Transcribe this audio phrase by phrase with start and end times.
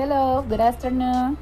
[0.00, 1.36] Hello, good afternoon.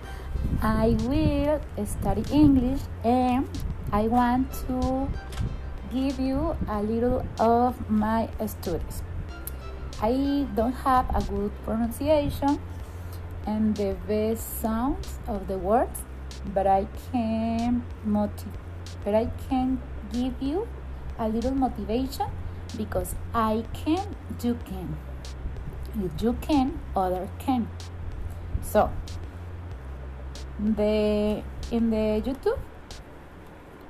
[0.60, 3.48] I will study English and
[3.92, 5.08] I want to
[5.92, 9.04] give you a little of my studies.
[10.02, 12.58] I don't have a good pronunciation
[13.46, 16.02] and the best sounds of the words,
[16.52, 18.58] but I can motiv-
[19.04, 19.80] but I can
[20.12, 20.66] give you
[21.16, 22.26] a little motivation
[22.76, 24.96] because I can, you can.
[26.02, 27.68] If you can, other can.
[28.62, 28.90] So,
[30.58, 32.58] the in the YouTube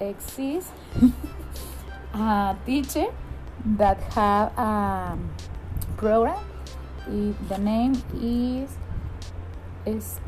[0.01, 0.73] exists
[2.15, 3.07] a teacher
[3.77, 5.19] that have a
[5.97, 6.45] program.
[7.07, 8.77] If the name is
[9.87, 10.21] is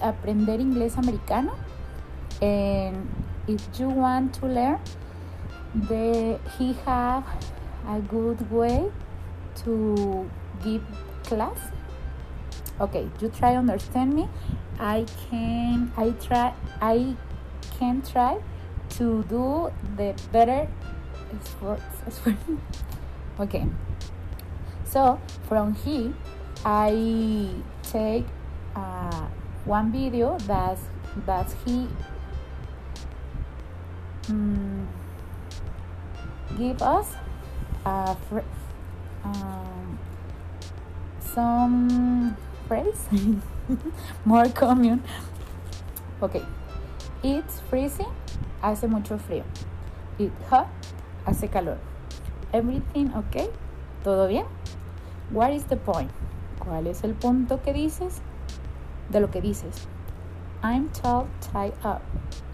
[0.00, 1.54] aprender inglés americano,
[2.42, 3.08] and
[3.46, 4.78] if you want to learn,
[5.74, 7.24] the he have
[7.88, 8.90] a good way
[9.64, 10.28] to
[10.62, 10.82] give
[11.22, 11.58] class
[12.80, 14.28] okay you try understand me.
[14.78, 17.14] I can i try i
[17.78, 18.40] can try
[18.98, 20.66] to do the better
[23.40, 23.66] okay.
[24.84, 26.12] So from here
[26.64, 27.50] i
[27.82, 28.26] take
[28.74, 29.26] uh,
[29.64, 30.78] one video that
[31.26, 31.86] that he
[34.28, 34.88] um,
[36.58, 37.14] give us
[38.28, 38.50] fr-
[39.24, 39.98] um,
[41.20, 42.36] some
[42.68, 43.08] phrase
[44.24, 45.02] more common.
[46.22, 46.42] Okay.
[47.22, 48.12] It's freezing.
[48.62, 49.44] Hace mucho frío.
[50.18, 50.68] It's hot.
[51.26, 51.78] Hace calor.
[52.52, 53.48] Everything okay?
[54.04, 54.46] ¿Todo bien?
[55.30, 56.10] What is the point?
[56.58, 58.20] ¿Cuál es el punto que dices?
[59.10, 59.86] De lo que dices.
[60.62, 62.00] I'm tall, tied up.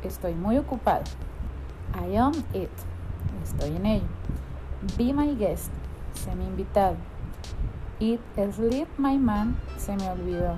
[0.03, 1.05] Estoy muy ocupado.
[1.95, 2.71] I am it.
[3.43, 4.09] Estoy en ello.
[4.97, 5.71] Be my guest.
[6.15, 6.97] Sé mi invitado.
[8.01, 9.57] It slipped my mind.
[9.77, 10.57] Se me olvidó.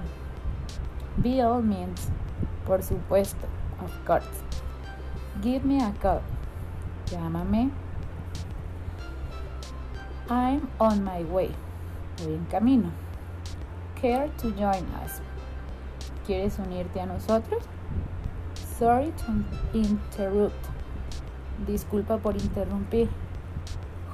[1.19, 2.09] By all means.
[2.65, 3.49] Por supuesto.
[3.83, 4.44] Of course.
[5.43, 6.22] Give me a call.
[7.06, 7.72] Llámame.
[10.31, 11.50] I'm on my way.
[12.19, 12.93] Voy en camino.
[14.00, 15.21] Care to join us.
[16.25, 17.65] ¿Quieres unirte a nosotros?
[18.78, 20.69] Sorry to interrupt.
[21.66, 23.09] Disculpa por interrumpir.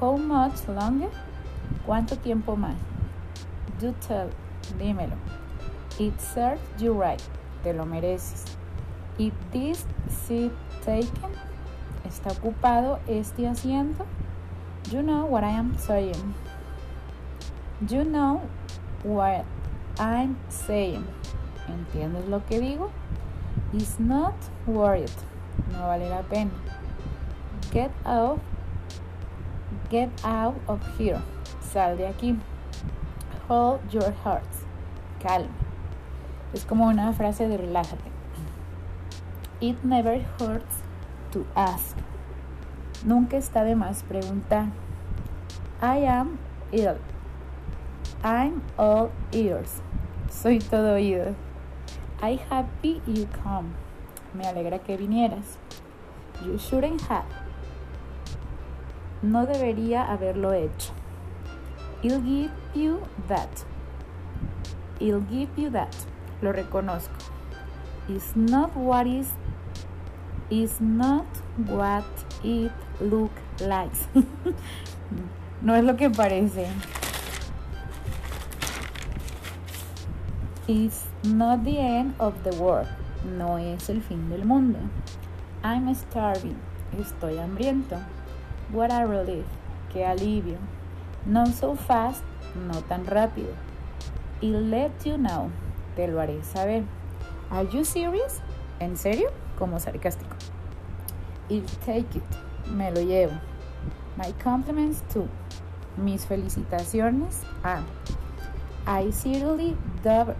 [0.00, 1.10] How much longer?
[1.84, 2.76] ¿Cuánto tiempo más?
[3.78, 4.30] Do tell.
[4.78, 5.16] Dímelo.
[5.98, 7.22] It serves you right.
[7.62, 8.56] Te lo mereces.
[9.18, 10.52] If this seat
[10.84, 11.30] taken?
[12.04, 14.06] ¿Está ocupado este asiento?
[14.90, 16.34] You know what I am saying.
[17.88, 18.40] You know
[19.02, 19.44] what
[19.98, 21.06] I'm saying.
[21.68, 22.90] ¿Entiendes lo que digo?
[23.72, 24.34] It's not
[24.66, 25.24] worth.
[25.72, 26.50] No vale la pena.
[27.72, 28.40] Get out.
[29.90, 31.20] Get out of here.
[31.60, 32.38] Sal de aquí.
[33.48, 34.44] Hold your heart.
[35.20, 35.48] Calma.
[36.52, 38.10] Es como una frase de relájate.
[39.60, 40.82] It never hurts
[41.32, 41.96] to ask.
[43.06, 44.66] Nunca está de más preguntar.
[45.80, 46.38] I am
[46.72, 46.98] ill.
[48.22, 49.80] I'm all ears.
[50.30, 51.34] Soy todo oído.
[52.20, 53.70] I happy you come.
[54.34, 55.56] Me alegra que vinieras.
[56.44, 57.24] You shouldn't have.
[59.22, 60.97] No debería haberlo hecho.
[62.04, 63.64] I'll give you that.
[65.00, 65.96] I'll give you that.
[66.42, 67.32] Lo reconozco.
[68.08, 69.32] It's not what is
[70.48, 71.26] is not
[71.66, 72.04] what
[72.44, 73.92] it look like.
[75.62, 76.68] no es lo que parece.
[80.68, 82.88] It's not the end of the world.
[83.24, 84.78] No es el fin del mundo.
[85.64, 86.56] I'm starving.
[86.96, 87.98] Estoy hambriento.
[88.70, 89.46] What a relief.
[89.92, 90.58] Qué alivio.
[91.26, 92.22] Not so fast.
[92.54, 93.54] No tan rápido.
[94.40, 95.50] I'll let you know.
[95.96, 96.84] Te lo haré saber.
[97.50, 98.40] Are you serious?
[98.80, 99.30] ¿En serio?
[99.58, 100.36] Como sarcástico.
[101.50, 102.70] I'll take it.
[102.70, 103.32] Me lo llevo.
[104.16, 105.28] My compliments to.
[105.96, 107.82] Mis felicitaciones a.
[108.86, 110.36] I seriously doubt.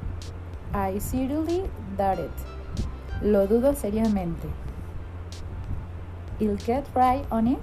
[0.72, 1.64] I seriously
[1.96, 2.30] doubt it.
[3.22, 4.48] Lo dudo seriamente.
[6.40, 7.58] I'll get right on it.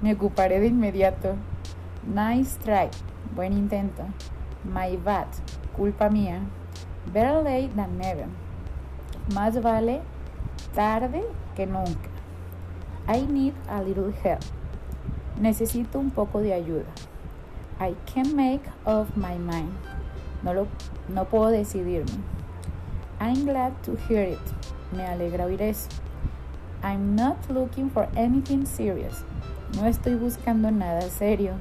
[0.00, 1.36] Me ocuparé de inmediato.
[2.06, 2.88] Nice try.
[3.34, 4.04] Buen intento.
[4.64, 5.28] My bad.
[5.76, 6.40] Culpa mía.
[7.12, 8.26] Better late than never.
[9.34, 10.00] Más vale
[10.74, 11.22] tarde
[11.54, 12.08] que nunca.
[13.06, 14.40] I need a little help.
[15.38, 16.86] Necesito un poco de ayuda.
[17.78, 19.72] I can't make up my mind.
[20.42, 20.68] No, lo,
[21.08, 22.22] no puedo decidirme.
[23.20, 24.38] I'm glad to hear it.
[24.92, 25.88] Me alegra oír eso.
[26.82, 29.22] I'm not looking for anything serious.
[29.74, 31.58] No estoy buscando nada serio.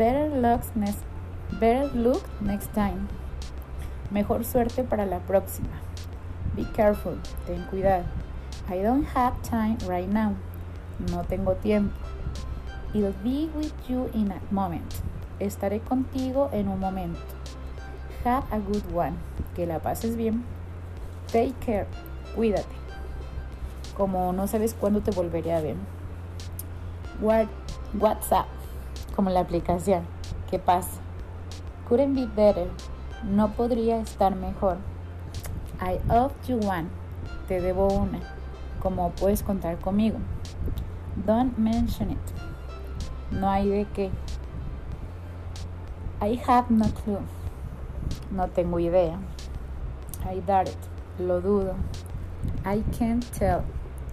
[0.00, 1.04] Better luck next,
[1.60, 3.06] better look next time.
[4.10, 5.68] Mejor suerte para la próxima.
[6.56, 7.18] Be careful.
[7.44, 8.06] Ten cuidado.
[8.70, 10.36] I don't have time right now.
[11.10, 11.92] No tengo tiempo.
[12.94, 14.90] I'll be with you in a moment.
[15.38, 17.20] Estaré contigo en un momento.
[18.24, 19.18] Have a good one.
[19.54, 20.44] Que la pases bien.
[21.26, 21.86] Take care.
[22.34, 22.74] Cuídate.
[23.98, 25.76] Como no sabes cuándo te volveré a ver.
[27.20, 27.48] What,
[27.92, 28.46] WhatsApp.
[29.14, 30.04] Como la aplicación.
[30.50, 31.00] ¿Qué pasa?
[31.88, 32.68] Couldn't be better.
[33.24, 34.78] No podría estar mejor.
[35.80, 36.88] I owe you one.
[37.48, 38.20] Te debo una.
[38.80, 40.18] Como puedes contar conmigo.
[41.26, 42.18] Don't mention it.
[43.30, 44.10] No hay de qué.
[46.22, 47.20] I have no clue.
[48.30, 49.18] No tengo idea.
[50.24, 50.78] I doubt it.
[51.18, 51.74] Lo dudo.
[52.64, 53.62] I can't tell.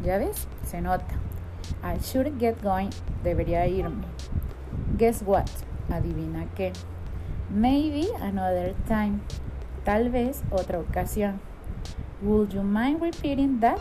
[0.03, 0.47] ¿Ya ves?
[0.63, 1.05] Se nota.
[1.83, 2.89] I should get going.
[3.23, 4.05] Debería irme.
[4.97, 5.47] Guess what?
[5.89, 6.73] Adivina qué.
[7.51, 9.21] Maybe another time.
[9.85, 11.39] Tal vez otra ocasión.
[12.23, 13.79] Would you mind repeating that?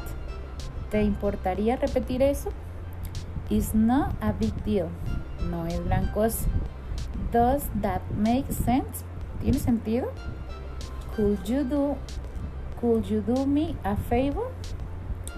[0.91, 2.53] ¿Te importaría repetir eso?
[3.49, 4.91] It's not a big deal.
[5.51, 6.47] No es gran cosa.
[7.33, 9.03] Does that make sense?
[9.41, 10.13] ¿Tiene sentido?
[11.17, 11.97] Could you do
[12.79, 14.53] Could you do me a favor?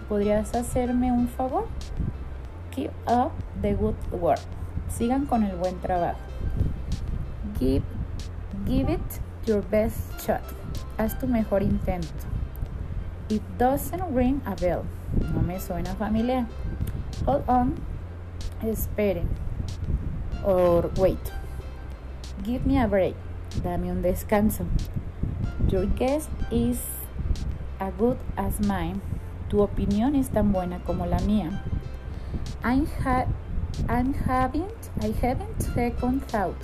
[0.08, 1.68] ¿Podrías hacerme un favor?
[2.72, 3.30] Keep up
[3.62, 4.57] the good work.
[4.90, 6.18] Sigan con el buen trabajo.
[7.58, 7.84] Give,
[8.66, 10.42] give it your best shot.
[10.96, 12.08] Haz tu mejor intento.
[13.28, 14.84] It doesn't ring a bell.
[15.34, 16.46] No me suena familiar.
[17.26, 17.74] Hold on.
[18.62, 19.28] Esperen.
[20.44, 21.32] Or wait.
[22.42, 23.14] Give me a break.
[23.62, 24.66] Dame un descanso.
[25.68, 26.80] Your guess is
[27.80, 29.00] as good as mine.
[29.48, 31.62] Tu opinión es tan buena como la mía.
[32.64, 33.26] I'm, ha
[33.88, 34.68] I'm having,
[35.00, 36.60] I haven't second thought.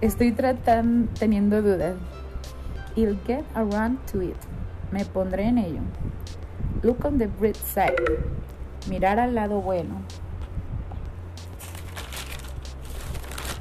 [0.00, 1.96] Estoy tratando, teniendo dudas.
[2.96, 4.36] I'll get around to it.
[4.90, 5.80] Me pondré en ello.
[6.82, 7.96] Look on the bright side.
[8.88, 10.02] Mirar al lado bueno.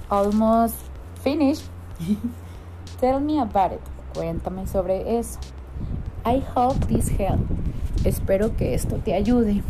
[0.09, 0.75] Almost
[1.23, 1.63] finished.
[2.99, 3.81] Tell me about it.
[4.13, 5.39] Cuéntame sobre eso.
[6.25, 7.39] I hope this help.
[8.03, 9.63] Espero que esto te ayude.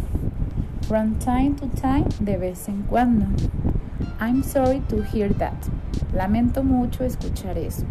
[0.92, 3.26] From time to time, de vez en cuando.
[4.20, 5.70] I'm sorry to hear that.
[6.14, 7.86] Lamento mucho escuchar eso.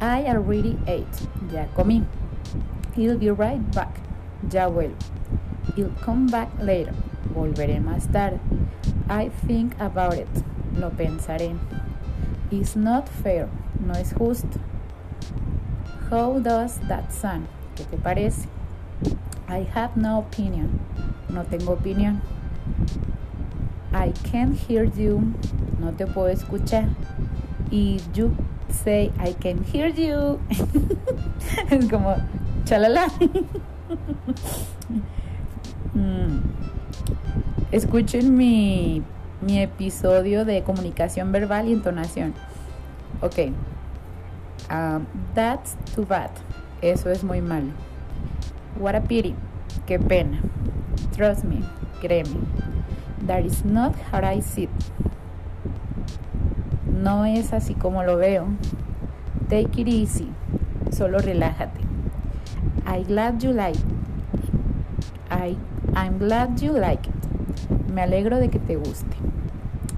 [0.00, 1.28] I already ate.
[1.52, 2.06] Ya comí.
[2.94, 4.00] He'll be right back.
[4.48, 4.96] Ya vuelvo.
[5.76, 6.94] He'll come back later.
[7.34, 8.40] Volveré más tarde.
[9.10, 10.42] I think about it.
[10.74, 11.58] Lo pensaré.
[12.50, 13.50] It's not fair.
[13.78, 14.58] No es justo.
[16.08, 17.46] How does that sound?
[17.76, 18.46] ¿Qué te parece?
[19.48, 20.80] I have no opinion.
[21.32, 22.20] No tengo opinión.
[23.92, 25.34] I can't hear you.
[25.80, 26.88] No te puedo escuchar.
[27.70, 28.36] If you
[28.68, 30.38] say I can hear you,
[31.70, 32.16] es como
[32.64, 33.08] chalala.
[35.94, 36.40] mm.
[37.72, 39.02] Escuchen mi,
[39.40, 42.34] mi episodio de comunicación verbal y entonación.
[43.22, 43.52] Ok.
[44.70, 46.30] Um, that's too bad.
[46.82, 47.72] Eso es muy malo.
[48.78, 49.34] What a pity.
[49.86, 50.40] Qué pena.
[51.16, 51.62] Trust me.
[52.00, 52.40] Créeme.
[53.26, 54.68] That is not how I see.
[56.86, 58.48] No es así como lo veo.
[59.48, 60.28] Take it easy.
[60.90, 61.80] Solo relájate.
[62.86, 63.78] I glad you like.
[65.30, 65.56] I
[65.94, 67.90] I'm glad you like it.
[67.90, 69.16] Me alegro de que te guste.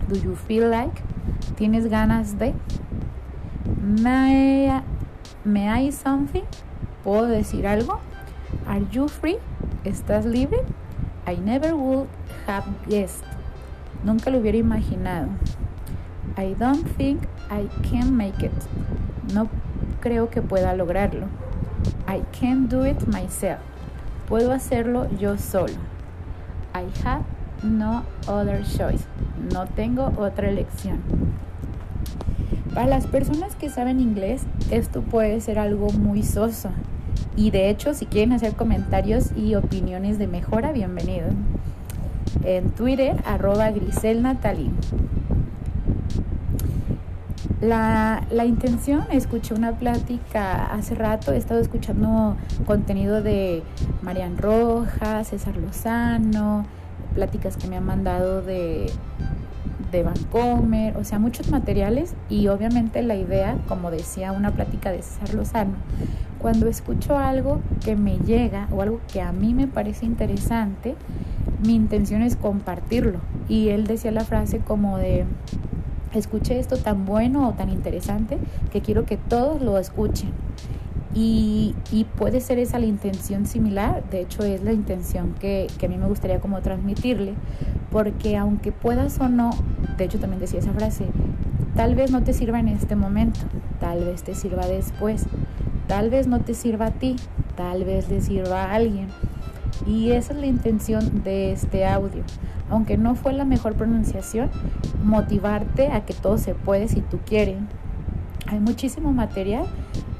[0.08, 1.02] Do you feel like?
[1.56, 2.52] ¿Tienes ganas de?
[3.80, 4.82] May,
[5.44, 6.44] may I something?
[7.04, 8.00] ¿Puedo decir algo?
[8.66, 9.38] Are you free?
[9.84, 10.58] ¿Estás libre?
[11.26, 12.08] I never would
[12.46, 13.24] have guessed.
[14.04, 15.30] Nunca lo hubiera imaginado.
[16.36, 18.52] I don't think I can make it.
[19.32, 19.48] No
[20.00, 21.28] creo que pueda lograrlo.
[22.06, 23.60] I can't do it myself.
[24.28, 25.74] Puedo hacerlo yo solo.
[26.74, 27.24] I have
[27.62, 29.06] no other choice.
[29.52, 31.02] No tengo otra elección.
[32.74, 36.70] Para las personas que saben inglés, esto puede ser algo muy soso.
[37.36, 41.28] Y de hecho, si quieren hacer comentarios y opiniones de mejora, bienvenido.
[42.44, 44.70] En Twitter, arroba Grisel Natalie.
[47.60, 53.62] La, la, intención, escuché una plática hace rato, he estado escuchando contenido de
[54.02, 56.66] Marian Rojas, César Lozano,
[57.14, 58.92] pláticas que me han mandado de
[59.94, 65.02] de Vancomer, o sea, muchos materiales y obviamente la idea, como decía una plática de
[65.02, 65.74] César Lozano,
[66.38, 70.96] cuando escucho algo que me llega o algo que a mí me parece interesante,
[71.64, 73.20] mi intención es compartirlo.
[73.48, 75.24] Y él decía la frase como de,
[76.12, 78.38] escuché esto tan bueno o tan interesante
[78.72, 80.32] que quiero que todos lo escuchen.
[81.16, 81.74] Y,
[82.16, 86.06] puede ser esa la intención similar, de hecho es la intención que, a mí me
[86.06, 87.34] gustaría como transmitirle,
[87.92, 89.50] porque aunque puedas o no,
[89.96, 91.06] de hecho también decía esa frase,
[91.76, 93.40] tal vez no te sirva en este momento,
[93.78, 95.26] tal vez te sirva después,
[95.86, 97.14] tal vez no te sirva a ti,
[97.56, 99.08] tal vez le sirva a alguien.
[99.86, 102.22] Y esa es la intención de este audio.
[102.70, 104.50] Aunque no fue la mejor pronunciación,
[105.02, 107.56] motivarte a que todo se puede si tú quieres.
[108.46, 109.66] Hay muchísimo material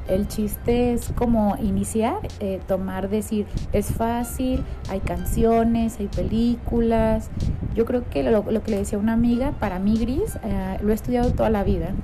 [0.08, 7.30] el chiste es como iniciar, eh, tomar, decir, es fácil, hay canciones, hay películas.
[7.74, 10.94] Yo creo que lo, que le decía una amiga, para mí gris, eh, lo he
[10.94, 11.94] estudiado toda la vida.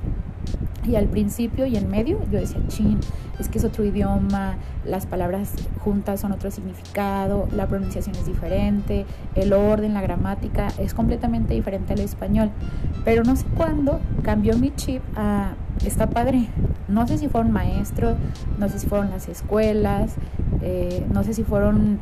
[0.86, 2.98] Y al principio y en medio yo decía, chin,
[3.40, 9.06] es que es otro idioma, las palabras juntas son otro significado, la pronunciación es diferente,
[9.34, 12.50] el orden, la gramática es completamente diferente al español.
[13.04, 15.52] Pero no sé cuándo cambió mi chip a,
[15.84, 16.48] está padre,
[16.88, 18.16] no sé si fueron maestros,
[18.58, 20.14] no sé si fueron las escuelas,
[20.62, 22.00] eh, no sé si fueron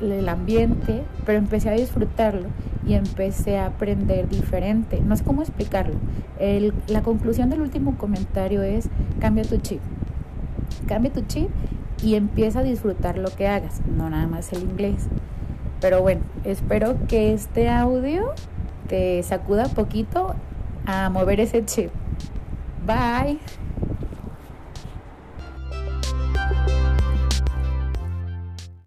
[0.00, 2.48] el ambiente, pero empecé a disfrutarlo
[2.86, 5.00] y empecé a aprender diferente.
[5.00, 5.94] No sé cómo explicarlo.
[6.88, 8.88] la conclusión del último comentario es
[9.20, 9.80] cambia tu chip.
[10.86, 11.50] Cambia tu chip
[12.02, 15.08] y empieza a disfrutar lo que hagas, no nada más el inglés.
[15.80, 18.32] Pero bueno, espero que este audio
[18.88, 20.34] te sacuda poquito
[20.86, 21.90] a mover ese chip.
[22.86, 23.38] Bye.